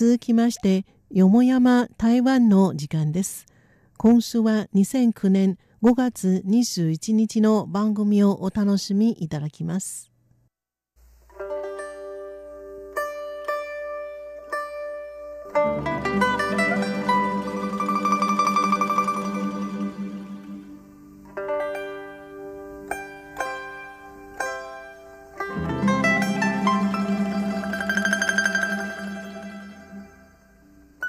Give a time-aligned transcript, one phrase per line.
[0.00, 3.44] 続きまして、よもやま台湾の時間です。
[3.98, 10.09] 今週は2009年5月21日の番組をお楽しみいただきます。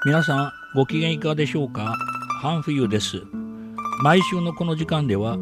[0.04, 1.96] 皆さんご機嫌いかがでしょうか？
[2.40, 3.22] 半冬です。
[4.02, 5.38] 毎週のこの時間では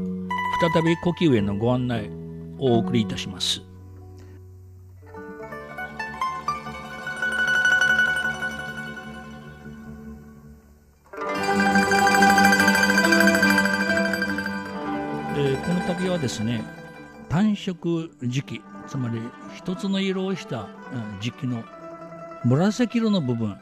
[0.75, 2.11] 再び呼吸へのご案内
[2.59, 3.61] をお送りいたします。
[3.61, 3.65] こ
[15.73, 16.63] の時はですね
[17.31, 19.23] 単色時期つまり
[19.57, 20.69] 一つの色をした
[21.19, 21.65] 時期の
[22.45, 23.57] 紫色の部分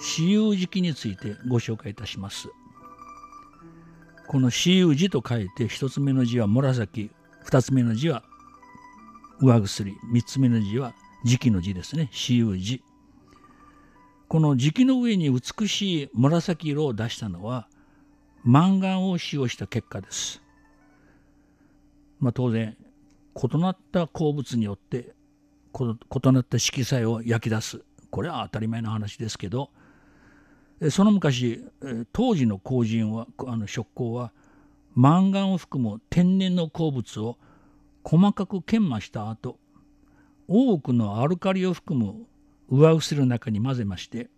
[0.00, 2.48] 私有時期についてご紹介いたします。
[4.28, 7.10] この私有時と書いて一つ目の字は紫
[7.42, 8.22] 二つ目の字は
[9.40, 10.92] 上薬三つ目の字は
[11.24, 12.82] 時期の字ですね私有時
[14.28, 17.68] この時期の上に美しい紫色を出したのは
[18.44, 20.42] マンガンを使用した結果です。
[22.20, 22.76] まあ、当然
[23.34, 25.14] 異なった鉱物によって
[25.74, 29.70] 異なった色彩を焼き出すこれは当たり前の話ですけど
[30.90, 31.64] その昔
[32.12, 34.32] 当時の工人はあの職工は
[34.94, 37.36] マンガンを含む天然の鉱物を
[38.04, 39.58] 細かく研磨した後
[40.46, 42.26] 多くのアルカリを含む
[42.70, 44.28] 上薬の中に混ぜまして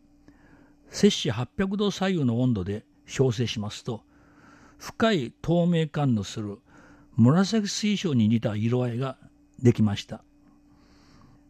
[0.88, 4.02] 摂氏800度左右の温度で焼成しますと
[4.78, 6.58] 深い透明感のする
[7.16, 9.18] 紫水晶に似た色合いが
[9.62, 10.22] できました。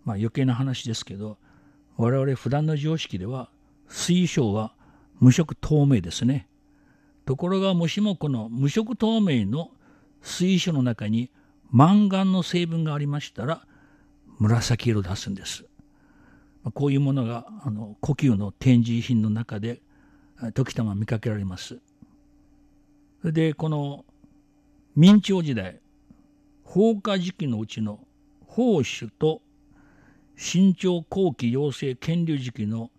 [0.05, 1.39] まあ余計な話ですけど
[1.97, 3.51] 我々普段の常識では
[3.89, 4.73] 水晶は
[5.21, 6.49] 無色透明ですね。
[7.27, 9.71] ところがもしもこの無色透明の
[10.23, 11.31] 水晶の中に
[11.71, 13.65] マンガンの成分がありましたら
[14.39, 15.67] 紫色を出すんです。
[16.75, 19.81] こういうものがあの呼吸の展示品の中で
[20.55, 21.79] 時たま見かけられます。
[23.23, 24.05] でこの
[24.97, 25.81] 明朝時代
[26.65, 28.01] 放火時期のうちの
[28.49, 29.43] 宝珠と
[30.37, 32.91] 新朝後期養成建立時期の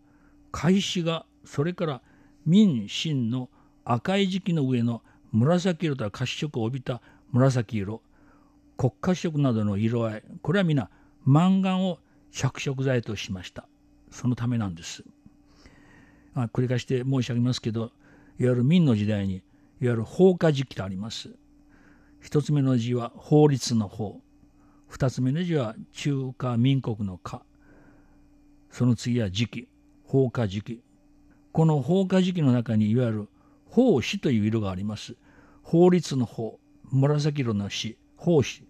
[0.51, 2.01] 開始がそれから
[2.45, 3.49] 民心の
[3.83, 8.01] 赤い時期の上の紫色とは褐色を帯びた紫色
[8.77, 10.89] 黒褐色などの色合いこれは皆
[11.23, 11.99] マンガンを
[12.31, 13.67] 着色剤としました。
[14.09, 15.03] そのためなんです、
[16.33, 17.91] あ、繰り返して申し上げますけど
[18.39, 19.43] いわゆる明の時代にいわ
[19.79, 21.29] ゆる放火時期とあります。
[22.21, 24.21] 一つ目の字は法律の法
[24.87, 27.43] 二つ目の字は中華民国の華。
[28.69, 29.67] その次は時期
[30.03, 30.81] 放火時期。
[31.51, 33.29] この放火時期の中にいわゆる
[33.69, 35.15] 法子という色があります。
[35.63, 36.59] 法律の法、
[36.91, 38.63] 紫色の死、法子。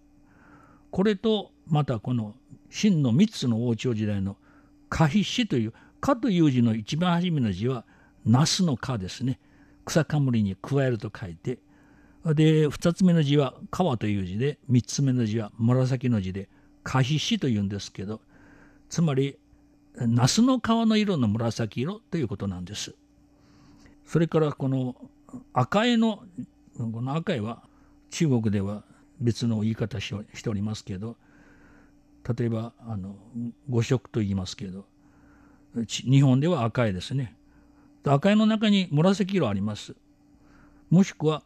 [0.90, 2.34] これとまたこの
[2.70, 4.36] 真の三つの王朝時代の
[4.88, 7.84] 可否死という、かという字の一番初めの字は、
[8.26, 9.40] ナスのかですね。
[9.84, 11.58] 草冠に加えると書いて、
[12.24, 16.48] で、二つ目の字は川という字で、三つ目の字は紫の字で、
[16.82, 18.20] 可否死というんですけど、
[18.88, 19.38] つまり
[19.96, 22.94] ナスの皮の色の紫色ということなんです。
[24.06, 24.96] それからこの
[25.52, 26.22] 赤絵の
[26.76, 27.62] この赤絵は
[28.10, 28.84] 中国では
[29.20, 31.16] 別の言い方ししておりますけど
[32.36, 33.16] 例えばあの
[33.68, 34.84] 五色と言いますけど
[35.86, 37.34] 日本では赤絵ですね。
[38.04, 39.94] 赤絵の中に紫色あります。
[40.90, 41.42] もしくは、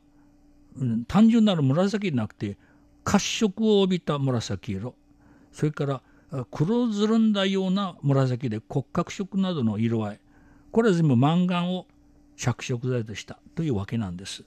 [0.77, 2.57] うん、単純なる紫でなくて
[3.05, 4.95] 褐色を帯びた紫色。
[5.53, 6.03] それから
[6.50, 10.20] 黒ずるんだような紫で骨格色などの色合い。
[10.72, 11.87] これは全部マンガンを
[12.37, 14.44] 着色剤としたというわけなんです。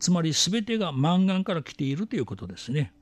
[0.00, 2.92] つまり全てがマンガンから来ているということですね。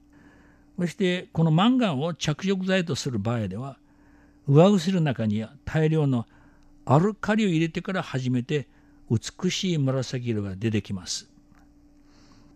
[0.79, 3.79] そしてこのマンガンを着色剤とする場合では
[4.49, 6.27] 上薬の中には大量の
[6.87, 8.67] アルカリを入れてから初めて
[9.11, 11.31] 美しい紫色が出てきます。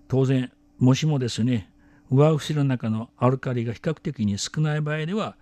[0.09, 1.71] 当然もしもですね
[2.11, 5.37] 上薬の中のアルカリが比較的に少ない場合では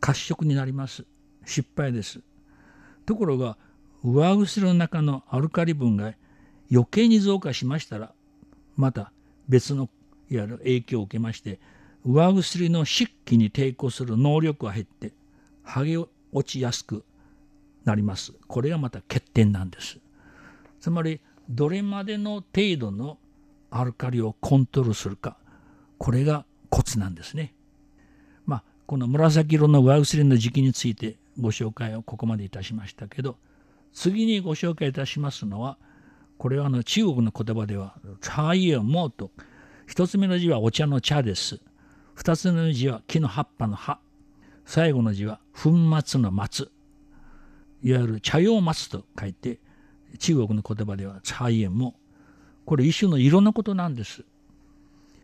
[0.00, 1.04] 褐色になります。
[1.44, 2.20] 失敗です。
[3.06, 3.56] ところが、
[4.04, 6.14] 上薬の中のアルカリ分が
[6.70, 8.12] 余計に増加しましたら、
[8.76, 9.12] また
[9.48, 9.88] 別の
[10.30, 11.58] いわゆる影響を受けまして、
[12.04, 15.12] 上薬の湿気に抵抗する能力が減って、
[15.64, 15.96] 剥げ
[16.32, 17.04] 落ちやすく
[17.84, 18.32] なります。
[18.46, 19.98] これがまた欠点なんです。
[20.80, 23.18] つまり、どれまでの程度の
[23.70, 25.36] アルカリをコントロールするか、
[25.98, 27.54] これがコツなんですね。
[28.86, 33.36] この紫色の上薬の時期についてご紹介をここまでいたしましたけど
[33.92, 35.76] 次にご紹介いたしますのは
[36.38, 39.30] これはあの中国の言葉では「茶葉も」と
[39.86, 41.60] 一つ目の字はお茶の茶です。
[42.14, 43.98] 二つ目の字は木の葉っぱの葉。
[44.64, 45.70] 最後の字は粉
[46.04, 46.70] 末の松。
[47.82, 49.60] いわゆる茶葉松と書いて
[50.18, 51.94] 中国の言葉では茶葉も
[52.64, 54.24] これ一種の色のことなんです。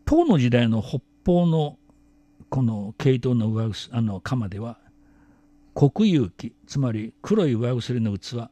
[0.05, 1.77] 唐の時代の北方の
[2.53, 4.77] この系統の上あの釜では
[5.73, 8.47] 黒有機つまり黒い上薬の器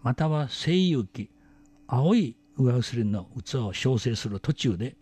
[0.00, 1.28] または青有機
[1.86, 4.96] 青い上薬の器を焼成する途中で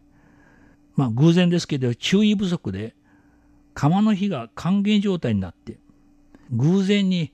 [0.97, 2.97] まあ偶然ですけど注意不足で
[3.73, 5.79] 釜の火が還元状態になって
[6.50, 7.32] 偶然に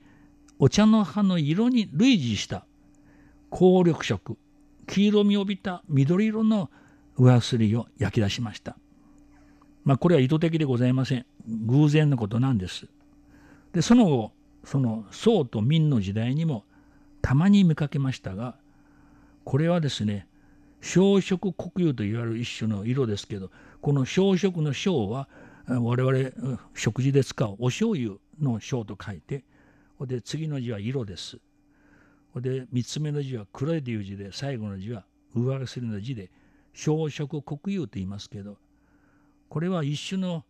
[0.59, 2.67] お茶の葉の色に類似した
[3.51, 4.37] 光緑色
[4.85, 6.69] 黄色みを帯びた緑色の
[7.17, 8.77] 上薬を焼き出しました。
[9.87, 11.25] まあこれは意図的でございません。
[11.47, 12.87] 偶然のことなんです。
[13.71, 14.33] でその後
[14.65, 16.65] その宋と明の時代にも
[17.21, 18.57] たまに見かけましたが
[19.45, 20.27] これはですね
[20.81, 23.49] 小食黒釉といわれる一種の色ですけど
[23.79, 25.29] この小食の小は
[25.67, 29.45] 我々食事で使うお醤油の小と書いて
[30.01, 31.37] で次の字は色です。
[32.35, 36.29] で3つ目の字は黒いという字で最後の字は上薬の字で
[36.73, 38.57] 小食黒釉と言いますけど
[39.49, 40.45] これは一種の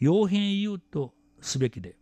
[0.00, 1.96] 傭変釉とすべきで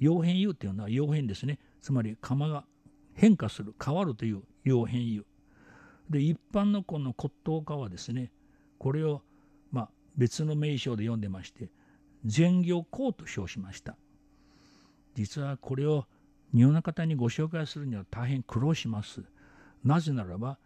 [0.00, 1.58] 傭変釉っていうのは傭変ですね。
[1.80, 2.64] つまり釜が
[3.14, 5.24] 変化する変わるという傭変釉
[6.10, 8.32] で一般のこの骨董家はですね
[8.78, 9.22] これを
[9.70, 11.70] まあ別の名称で読んでまして
[12.24, 13.96] 全業工と称しました。
[15.14, 16.04] 実はこれを
[16.54, 19.22] 日本の方にご紹介するには大変苦労します。
[19.84, 20.58] なぜならば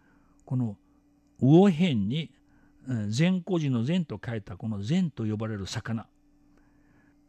[0.45, 0.77] この
[1.39, 2.31] 魚辺に
[3.09, 6.07] 善光寺の善と書いたこの善と呼ばれる魚。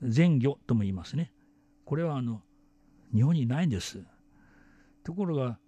[0.03, 1.33] 善魚とも言いますね。
[1.85, 2.43] これはあの
[3.15, 4.03] 日本にないんです。
[5.05, 5.59] ところが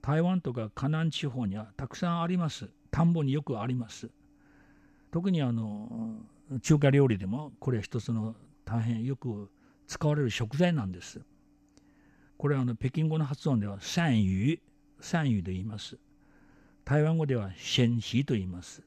[0.00, 2.70] 台湾とか河南地方にはたくさんあります。
[2.90, 4.08] 田んぼによくあります。
[5.10, 6.20] 特にあの
[6.62, 8.34] 中華料理でもこれは一つの
[8.64, 9.50] 大変よく
[9.86, 11.20] 使われる食材なんです。
[12.38, 14.58] これはあの北京語の発音では山芋
[15.00, 15.98] 山芋と言います。
[16.84, 18.82] 台湾語では鮮皮と言います。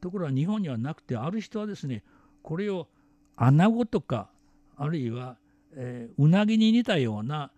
[0.00, 2.02] ところが日本にはなくてある人はですね
[2.42, 2.88] これを
[3.36, 4.30] 穴子とか
[4.76, 5.36] あるいは、
[5.74, 7.50] えー、うなぎに似たような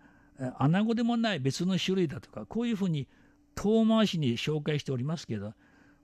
[0.58, 3.06] 穴子でもない別の種類だとかこういうふうに
[3.54, 5.52] 遠回しに紹介しておりますけど、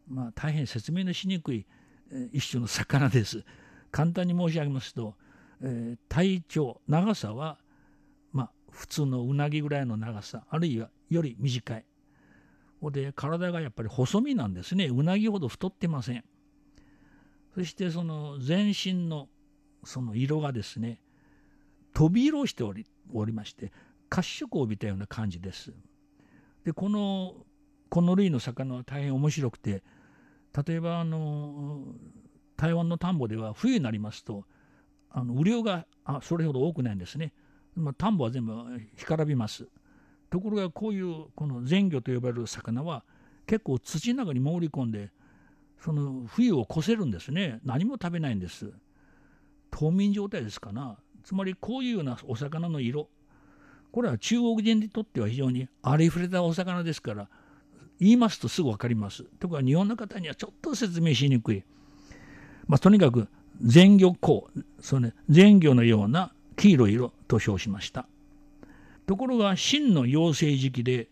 [0.09, 1.67] まあ、大変説明のしにくい
[2.33, 3.45] 一種の魚です。
[3.91, 5.15] 簡単に申し上げますと、
[5.63, 7.59] えー、体長長さは、
[8.33, 11.85] まあ、普通のうなぎぐらいの長さあるいはより短い。
[12.83, 16.25] で体がやっぱり細身なんですねうなぎほど太ってません。
[17.55, 19.29] そしてその全身の
[19.85, 21.01] その色がですね
[21.93, 23.73] 飛び色をしておりおりまして
[24.09, 25.73] 褐色を帯びたような感じです。
[26.65, 27.35] でこの
[27.89, 29.83] この類の魚は大変面白くて
[30.67, 31.83] 例えばあの
[32.57, 34.45] 台湾の田んぼでは冬になりますと
[35.11, 37.33] あの雨量があそれほど多くないんですね。
[37.75, 38.53] まあ、田んぼは全部
[38.97, 39.69] 干からびます。
[40.31, 43.05] ところがこういうこの全魚と呼ばれる魚は
[43.47, 45.11] 結構土の中に潜り込んで
[45.83, 48.73] その冬を越せるんですね何も食べないんです
[49.71, 53.09] 冬眠状態ですかなつまりこういうようなお魚の色
[53.93, 57.29] これは中国人にとっては非常にありふれたお魚ですから
[58.01, 59.25] 言いますとすぐ分かります。
[59.41, 61.65] とか日本の方にはちょっと説明しにくい。
[62.67, 63.29] まあ、とにかく
[63.63, 64.45] 全魚光
[64.81, 68.07] その、ね、全魚のような黄色い色と称しました。
[69.09, 71.09] ところが真の養成時期で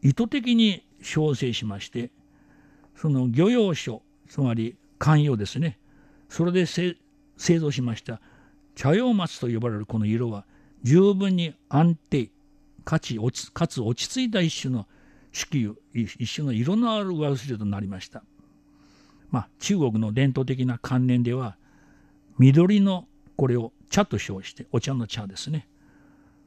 [0.00, 2.10] 意図的に焼成しまして
[2.94, 5.76] その漁用書つまり寛容ですね
[6.28, 6.96] それで製
[7.36, 8.20] 造しました
[8.76, 10.44] 茶葉松と呼ばれるこの色は
[10.84, 12.30] 十分に安定
[12.84, 13.16] かつ
[13.52, 14.86] かつ落ち着いた一種の
[15.32, 18.22] 子宮一種の色のある上薬となりました。
[19.30, 21.56] まあ、中国の伝統的な観念では
[22.38, 23.06] 緑の
[23.36, 25.66] これを茶と称してお茶の茶ですね。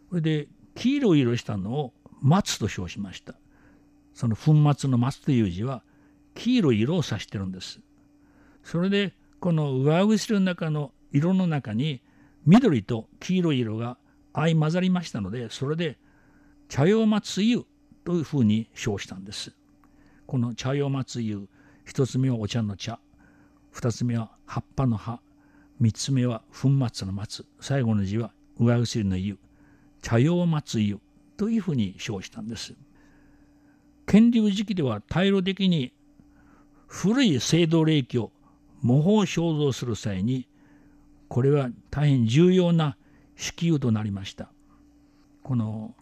[0.10, 3.36] それで黄色色したのを松と称しました。
[4.14, 5.84] その粉末の松という字は
[6.36, 7.80] 黄色い色を指してるんです。
[8.64, 12.02] それでこの上薬の中の色の中に
[12.46, 13.98] 緑と黄色い色が
[14.34, 15.98] 相混ざりましたのでそれで
[16.68, 17.66] 茶葉松湯
[18.04, 19.54] というふうに称したんです。
[20.28, 21.48] この茶葉松湯
[21.86, 23.00] 一つ目はお茶の茶
[23.72, 25.20] 二つ目は葉っぱの葉
[25.80, 29.38] 三つ目は粉末の松最後の字は上薬の湯
[30.06, 31.00] 茶葉松湯
[31.36, 32.76] というふうに称したんです。
[34.06, 35.94] 建立時期では大量的に
[36.86, 38.32] 古い制度霊気を
[38.84, 40.48] 模倣肖像する際に
[41.28, 42.98] これは大変重要な
[43.36, 44.52] 子宮となりました。
[45.42, 45.96] この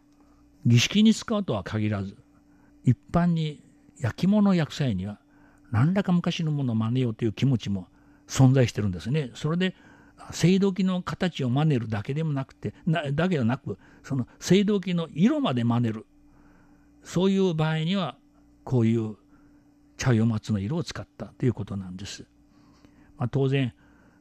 [0.66, 2.18] 儀式に使うとは限らず
[2.84, 3.64] 一般に
[4.00, 5.22] 焼き物を焼く際には
[5.72, 7.88] 何らか昔のものを真似ようという気持ちも
[8.28, 9.32] 存在してるんですね。
[9.34, 9.74] それで
[10.18, 16.06] 青銅器の形を真似るだけでもなくてなだけではなくその青銅器の色まで真似る
[17.04, 18.18] そういう場合には
[18.64, 19.16] こういう
[19.98, 22.26] 茶葉松の色を使ったということなんです。
[23.18, 23.74] まあ、当然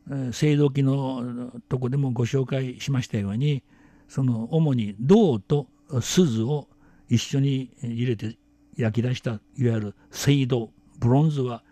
[0.08, 3.62] 青銅器のとこでもご紹介しましたように
[4.08, 6.68] その主に銅と錫を
[7.08, 8.36] 一緒に入れて
[8.76, 11.62] 焼き出したいわゆる青銅ブロンズは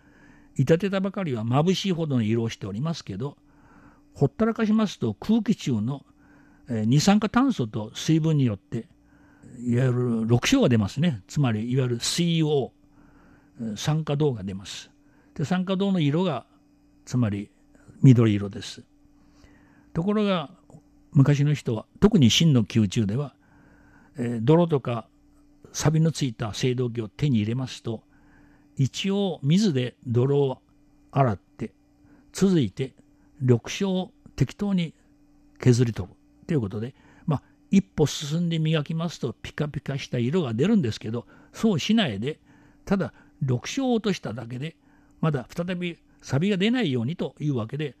[0.55, 3.37] 板てたばかりは眩しいほどの色をしておりますけど
[4.13, 6.05] ほったらかしますと空気中の
[6.69, 8.87] 二酸化炭素と水分によって
[9.59, 11.21] いわゆる6章が出ますね。
[11.27, 12.71] つまりいわゆる CO
[13.75, 14.89] 酸化銅が出ます。
[15.35, 16.45] で酸化銅の色が
[17.05, 17.51] つまり
[18.01, 18.83] 緑色です。
[19.93, 20.49] ところが
[21.11, 23.35] 昔の人は特に真の宮中では、
[24.17, 25.07] え、泥とか
[25.73, 28.03] 錆のついた青銅器を手に入れますと
[28.77, 30.61] 一応水で泥を
[31.11, 31.71] 洗って
[32.31, 32.93] 続いて
[33.41, 34.93] 緑章を適当に
[35.59, 36.15] 削り取る
[36.47, 36.95] ということで、
[37.25, 42.39] まあ、一歩進んで磨きますとピカピカした色が出るんですけどそうしないで
[42.85, 44.75] ただ緑章を落としただけで
[45.19, 47.95] まだ再び錆が出ないようにというわけで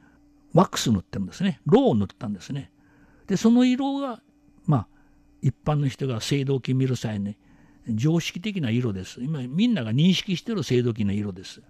[0.53, 1.61] ワックス塗ってるんですね。
[1.65, 2.71] ローを塗ったんですね。
[3.27, 4.21] でその色が
[4.65, 4.87] まあ
[5.41, 7.37] 一般の人が青銅器見る際に
[7.87, 9.21] 常識的な色です。
[9.21, 11.61] 今みんなが認識してる青銅器の色です。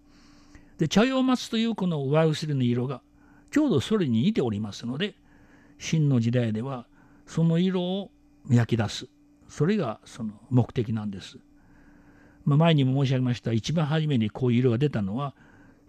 [0.77, 3.01] で茶葉松というこの上薬の色が
[3.51, 5.13] ちょうどそれに似ておりますので
[5.77, 6.87] 真の時代では
[7.25, 8.11] その色を
[8.49, 9.07] 焼き出す。
[9.47, 11.37] それがその目的なんです、
[12.45, 15.33] まあ、前にも申し上げました一番初めにこういう色が出たのは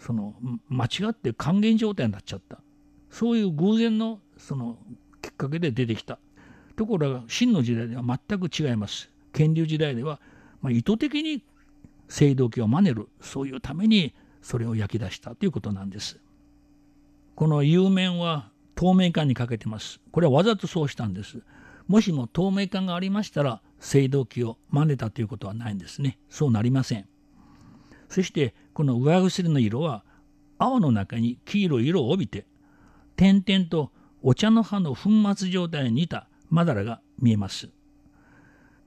[0.01, 0.35] その
[0.69, 2.59] 間違って還元状態になっちゃった。
[3.09, 4.79] そういう偶然のその
[5.21, 6.19] きっかけで出てきた。
[6.75, 9.11] ところが真の時代では全く違います。
[9.33, 10.21] 建立時代では、
[10.61, 11.45] まあ、意図的に
[12.09, 13.09] 青銅器を真似る。
[13.21, 16.19] そういうためにそれを焼き出したということなんです。
[17.35, 20.01] この有面は透明感にかけてます。
[20.11, 21.43] これはわざとそうしたんです。
[21.89, 26.19] もしも透明感がありましたら青銅器を真似たということはないんですね。
[26.29, 27.07] そうなりません。
[28.09, 30.05] そしてこの上薬の色は
[30.59, 32.47] 青の中に黄色い色を帯びて
[33.17, 33.91] 点々と
[34.23, 37.71] お茶の葉の粉末状態に似たまだらが見えます。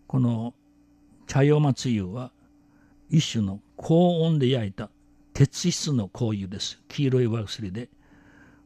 [0.07, 0.53] この
[1.27, 2.31] 茶葉松油は
[3.09, 4.89] 一種の高温で焼いた
[5.33, 6.79] 鉄質の香油です。
[6.87, 7.89] 黄色い上薬で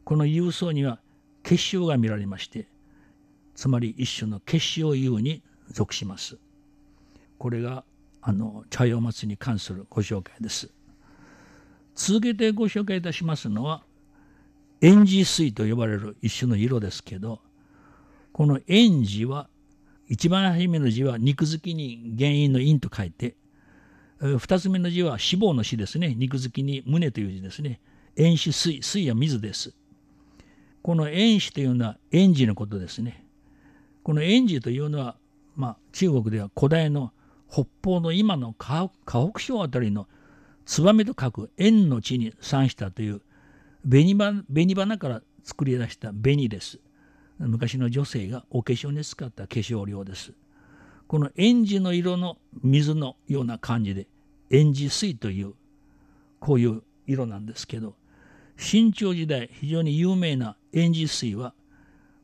[0.10, 0.98] この油層には
[1.44, 2.66] 結晶が見られまして
[3.54, 6.40] つまり一種の結晶油に属します。
[7.38, 7.84] これが
[8.20, 10.72] あの茶葉松に関するご紹介です。
[11.94, 13.84] 続けてご紹介いたしますのは
[14.82, 17.40] 塩ジ水と呼ばれる一種の色ですけど
[18.34, 19.48] この塩ジは
[20.08, 23.36] 一番初めの字は肉付きに原因の因と書いて
[24.20, 25.20] 二つ目の字は脂
[25.52, 26.16] 肪の死ですね。
[26.16, 27.80] 肉付きに胸という字ですね。
[28.16, 29.76] 塩子水水は水です。
[30.82, 33.26] この塩子というのは塩ジのことですね
[34.04, 35.16] この塩ジというのは、
[35.56, 37.12] まあ、中国では古代の
[37.52, 40.08] 北方の今の河北省あたりの
[40.66, 43.22] 燕と書く円の地に産したという
[43.88, 46.80] 紅花から作り出した紅です。
[47.40, 50.34] 昔の女性がお化粧に使った化粧料です。
[51.08, 54.08] この胭脂の色の水のような感じで
[54.52, 55.54] 胭脂水という
[56.40, 57.96] こういう色なんですけど
[58.60, 61.54] 清朝時代非常に有名な胭脂水は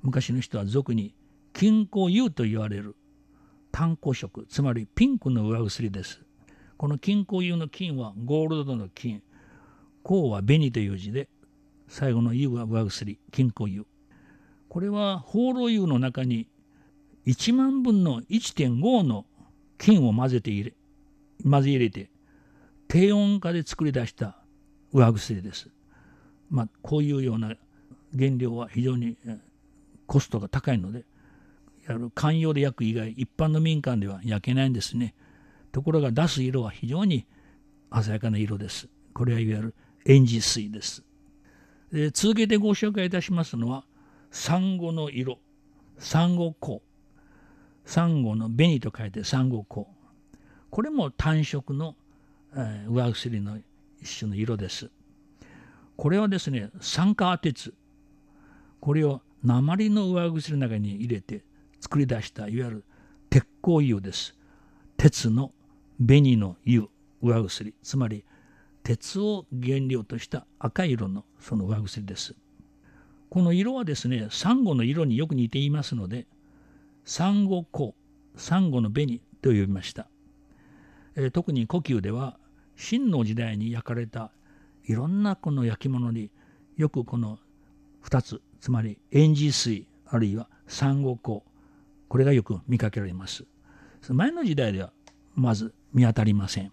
[0.02, 1.16] 昔の人は俗に
[1.54, 2.98] 金香油と言われる
[3.72, 6.22] 炭鉱色つまりピンクの上薬です。
[6.78, 9.24] この金香油の金はゴールドの金
[10.04, 11.30] 香は紅という字で
[11.88, 13.84] 最後の油は上薬金香油
[14.68, 16.50] これは放浪油の中に
[17.26, 19.26] 1万分の1.5の
[19.78, 20.74] 金を混ぜて入れ
[21.50, 22.12] 混ぜ入れて
[22.90, 24.38] 低温化で作り出した
[24.92, 25.75] 上薬です。
[26.50, 27.56] まあ、こういうような
[28.18, 29.18] 原料は非常に
[30.08, 31.04] コストが高いので
[31.88, 35.14] やる寛容で焼く以外一般の民間では焼けないんですね。
[35.72, 37.28] ところが出す色は非常に
[37.94, 38.88] 鮮やかな色です。
[39.14, 39.76] これはいわゆる
[40.06, 41.04] 胭脂水です。
[41.92, 43.86] で続けてご紹介いたしますのは
[44.32, 45.40] サンゴの色。
[45.98, 46.80] サンゴ香。
[47.86, 49.86] サンゴの紅と書いてサンゴ香。
[50.72, 51.96] これも単色の、
[52.54, 53.60] えー、上薬の
[54.02, 54.90] 一種の色です。
[55.98, 57.74] これはですね酸化鉄
[58.80, 61.44] これを鉛の上薬の中に入れて
[61.80, 62.86] 作り出したいわゆる
[63.30, 64.36] 鉄鋼油です。
[64.98, 65.52] 鉄の
[66.00, 66.88] 紅の油
[67.22, 68.24] 上薬つまり
[68.84, 72.36] 鉄を原料とした赤色のその上薬です。
[73.30, 76.28] この色はですねサンゴの色によく似ていますので
[77.04, 77.94] サンゴ香
[78.38, 80.08] サンゴの紅と呼びました、
[81.16, 82.38] えー、特に故宮では
[82.76, 84.32] 秦の時代に焼かれた
[84.88, 86.32] いろんなこの焼き物に
[86.78, 87.40] よくこの
[88.04, 91.42] 2つつまり塩ジ水あるいはサンゴ香
[92.08, 93.46] これがよく見かけられます。
[94.10, 94.92] 前の時代では
[95.34, 96.72] まず見当たりません、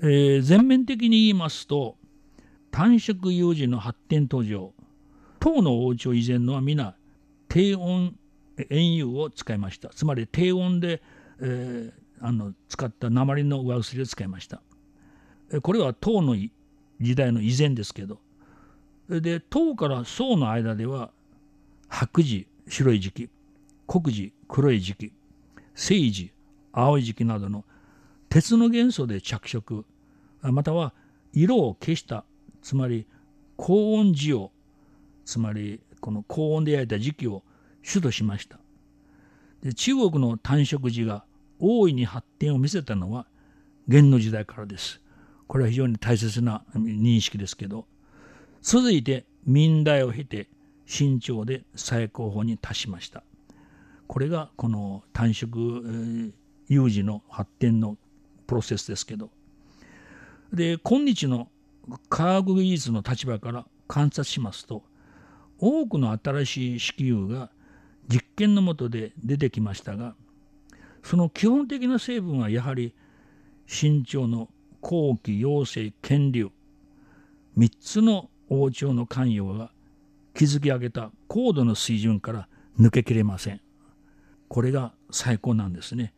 [0.00, 1.96] えー、全面的に言いますと
[2.70, 4.72] 単色有事の発展途上
[5.40, 6.94] 唐の王朝以前のは皆
[7.48, 8.16] 低温
[8.70, 9.90] 塩油を使いました。
[9.90, 11.02] つまり低温で、
[11.40, 14.62] えー、あの使った鉛の上薬を使いました。
[15.62, 16.34] これは唐の
[17.00, 18.20] 時代の以前ですけど。
[19.08, 21.10] で唐から宋の間では
[21.88, 23.30] 白磁白い時期
[23.86, 25.12] 黒磁黒い時期
[25.74, 26.30] 青磁
[26.72, 27.64] 青い時期などの
[28.28, 29.86] 鉄の元素で着色
[30.42, 30.92] または
[31.32, 32.24] 色を消した
[32.62, 33.06] つまり
[33.56, 34.50] 高温磁を
[35.24, 37.42] つまりこの高温で焼いた時期を
[37.82, 38.58] 主としました。
[39.62, 41.24] で中国の単色寺が
[41.58, 43.26] 大いに発展を見せたのは
[43.86, 45.00] 元の時代からです。
[45.48, 47.86] これは非常に大切な認識ですけど
[48.62, 50.48] 続いて民代を経て
[50.86, 53.22] 清朝で最高峰に達しました。
[54.06, 56.32] これがこの単色
[56.68, 57.96] 有事の発展の
[58.46, 59.30] プロセスですけど。
[60.52, 61.48] で今日の
[62.08, 64.84] 科学技術の立場から観察しますと
[65.58, 67.50] 多くの新しい子宮が
[68.08, 70.14] 実験のもとで出てきましたが
[71.02, 72.94] その基本的な成分はやはり
[73.66, 74.48] 清朝の
[74.80, 76.50] 後期陽性権流
[77.58, 79.70] 3つの王朝の関与が
[80.34, 83.60] 築き上げた高度の水準から抜けきれません。
[84.48, 86.12] これが最高なんですね。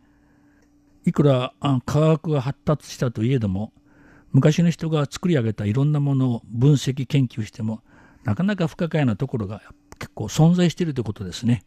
[1.05, 1.55] いくら
[1.87, 3.73] 科学が発達したといえども
[4.33, 7.81] 昔の人が作り上げたいろんなものを分析研究しても
[8.25, 9.63] なかなか不可解なところが
[9.99, 11.65] 結構存在しているということですね。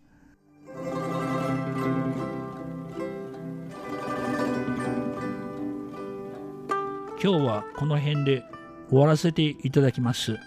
[7.23, 8.43] 今日はこの辺で
[8.89, 10.39] 終わらせていただきます。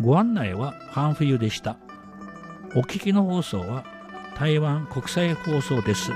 [0.00, 1.76] ご案内は半冬でした。
[2.74, 3.84] お聞きの放送は
[4.36, 6.10] 台湾国際放送です。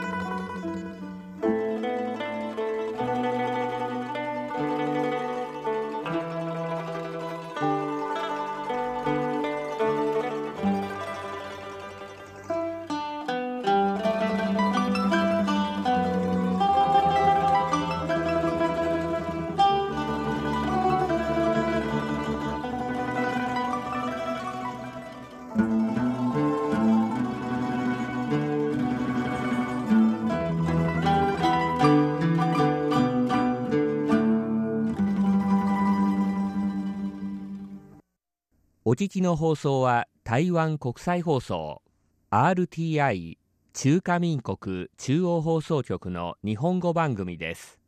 [38.96, 41.82] 聞きの放送は台湾国際放送
[42.30, 43.36] RTI
[43.74, 47.78] 中華民国中央放送局の日本語番組です。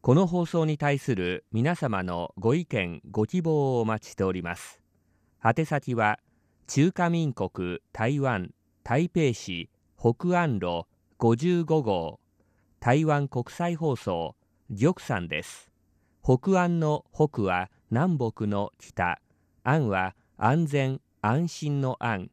[0.00, 4.80] この放送に対する皆様のご意見ご希望をお待ちしております。
[5.44, 6.18] 宛先は
[6.66, 8.50] 中華民国台湾
[8.82, 10.88] 台北市北安路
[11.20, 12.18] 55号
[12.80, 14.34] 台湾国際放送
[14.68, 15.70] 玉山です。
[16.24, 19.20] 北安の北は南北の北
[19.62, 22.30] 安は安全安心の安。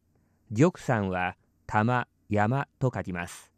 [0.54, 3.50] 玉山は玉山と書きます。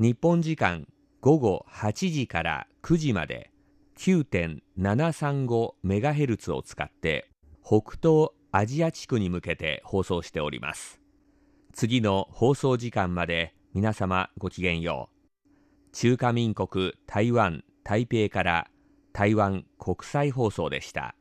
[0.00, 0.86] 日本時間
[1.20, 3.50] 午後8時から9時まで
[3.98, 7.28] 9.735MHz を使って
[7.64, 11.00] 北東アジア地区に向けて放送しております。
[11.72, 15.16] 次の放送時間まで皆様ごきげんよう。
[15.92, 18.70] 中華民国台湾台北から
[19.12, 21.16] 台湾国際放送でした。